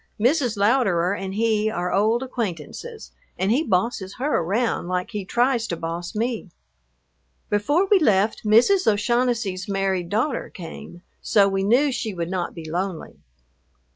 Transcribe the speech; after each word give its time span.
Mrs. 0.19 0.57
Louderer 0.57 1.13
and 1.13 1.35
he 1.35 1.69
are 1.69 1.93
old 1.93 2.23
acquaintances 2.23 3.11
and 3.37 3.51
he 3.51 3.61
bosses 3.63 4.15
her 4.15 4.39
around 4.41 4.87
like 4.87 5.11
he 5.11 5.23
tries 5.23 5.67
to 5.67 5.77
boss 5.77 6.15
me. 6.15 6.49
Before 7.51 7.85
we 7.91 7.99
left, 7.99 8.43
Mrs. 8.43 8.91
O'Shaughnessy's 8.91 9.69
married 9.69 10.09
daughter 10.09 10.49
came, 10.49 11.03
so 11.21 11.47
we 11.47 11.61
knew 11.63 11.91
she 11.91 12.15
would 12.15 12.31
not 12.31 12.55
be 12.55 12.67
lonely. 12.67 13.19